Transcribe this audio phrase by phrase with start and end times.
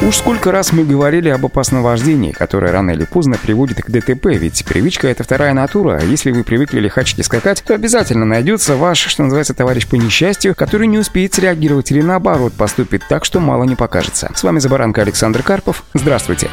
[0.00, 4.26] Уж сколько раз мы говорили об опасном вождении, которое рано или поздно приводит к ДТП,
[4.26, 8.76] ведь привычка— это вторая натура, а если вы привыкли лихачить и скакать, то обязательно найдется
[8.76, 13.40] ваш, что называется, товарищ по несчастью, который не успеет среагировать или наоборот поступит так, что
[13.40, 14.30] мало не покажется.
[14.34, 15.82] С вами Забаранка Александр Карпов.
[15.94, 16.48] Здравствуйте.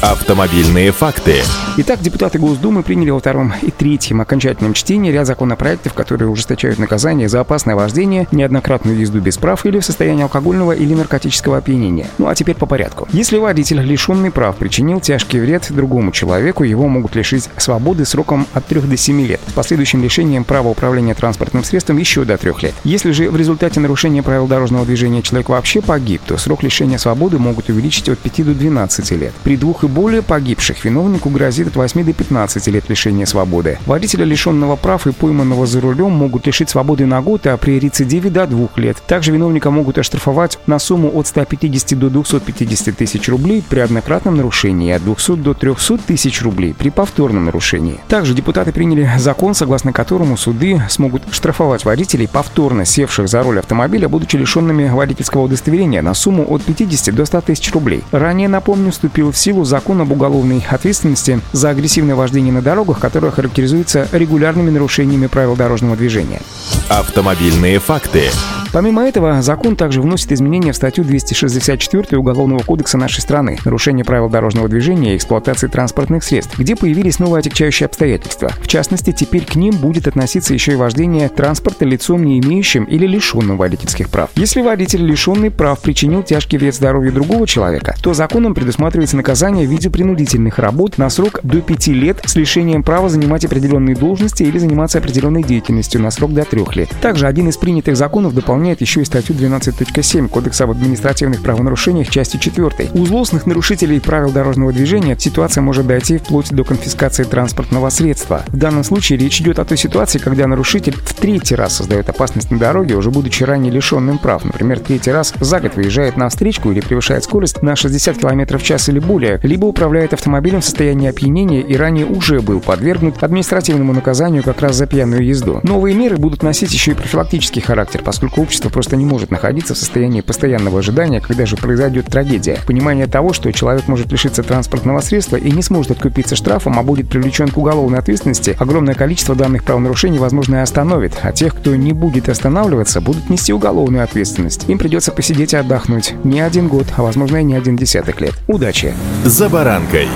[0.00, 1.36] Автомобильные факты.
[1.76, 7.28] Итак, депутаты Госдумы приняли во втором и третьем окончательном чтении ряд законопроектов, которые ужесточают наказание
[7.28, 12.06] за опасное вождение, неоднократную езду без прав или в состоянии алкогольного или наркотического опьянения.
[12.18, 13.08] Ну а теперь по порядку.
[13.12, 18.66] Если водитель, лишенный прав, причинил тяжкий вред другому человеку, его могут лишить свободы сроком от
[18.66, 22.74] 3 до 7 лет, с последующим лишением права управления транспортным средством еще до 3 лет.
[22.84, 27.38] Если же в результате нарушения правил дорожного движения человек вообще погиб, то срок лишения свободы
[27.38, 29.32] могут увеличить от 5 до 12 лет.
[29.42, 33.78] При двух и более погибших виновнику грозит от 8 до 15 лет лишения свободы.
[33.86, 38.28] Водителя, лишенного прав и пойманного за рулем, могут лишить свободы на год, а при рецидиве
[38.28, 38.98] до 2 лет.
[39.06, 44.92] Также виновника могут оштрафовать на сумму от 150 до 250 тысяч рублей при однократном нарушении
[44.92, 48.00] от 200 до 300 тысяч рублей при повторном нарушении.
[48.08, 54.10] Также депутаты приняли закон, согласно которому суды смогут штрафовать водителей, повторно севших за руль автомобиля,
[54.10, 58.04] будучи лишенными водительского удостоверения на сумму от 50 до 100 тысяч рублей.
[58.12, 62.98] Ранее, напомню, вступил в силу закон закон об уголовной ответственности за агрессивное вождение на дорогах,
[62.98, 66.40] которое характеризуется регулярными нарушениями правил дорожного движения.
[66.88, 68.30] Автомобильные факты.
[68.74, 74.28] Помимо этого, закон также вносит изменения в статью 264 Уголовного кодекса нашей страны «Нарушение правил
[74.28, 78.50] дорожного движения и эксплуатации транспортных средств», где появились новые отягчающие обстоятельства.
[78.60, 83.06] В частности, теперь к ним будет относиться еще и вождение транспорта лицом, не имеющим или
[83.06, 84.30] лишенным водительских прав.
[84.34, 89.70] Если водитель, лишенный прав, причинил тяжкий вред здоровью другого человека, то законом предусматривается наказание в
[89.70, 94.58] виде принудительных работ на срок до 5 лет с лишением права занимать определенные должности или
[94.58, 96.88] заниматься определенной деятельностью на срок до 3 лет.
[97.00, 102.08] Также один из принятых законов дополняет дополняет еще и статью 12.7 Кодекса об административных правонарушениях
[102.08, 102.92] части 4.
[102.94, 108.42] У злостных нарушителей правил дорожного движения ситуация может дойти вплоть до конфискации транспортного средства.
[108.48, 112.50] В данном случае речь идет о той ситуации, когда нарушитель в третий раз создает опасность
[112.50, 114.44] на дороге, уже будучи ранее лишенным прав.
[114.44, 118.62] Например, третий раз за год выезжает на встречку или превышает скорость на 60 км в
[118.62, 123.92] час или более, либо управляет автомобилем в состоянии опьянения и ранее уже был подвергнут административному
[123.92, 125.60] наказанию как раз за пьяную езду.
[125.62, 129.74] Новые меры будут носить еще и профилактический характер, поскольку общество общество просто не может находиться
[129.74, 132.56] в состоянии постоянного ожидания, когда же произойдет трагедия.
[132.68, 137.08] Понимание того, что человек может лишиться транспортного средства и не сможет откупиться штрафом, а будет
[137.08, 141.92] привлечен к уголовной ответственности, огромное количество данных правонарушений, возможно, и остановит, а тех, кто не
[141.92, 144.68] будет останавливаться, будут нести уголовную ответственность.
[144.68, 146.14] Им придется посидеть и отдохнуть.
[146.22, 148.34] Не один год, а возможно и не один десяток лет.
[148.46, 148.94] Удачи!
[149.24, 150.06] За баранкой!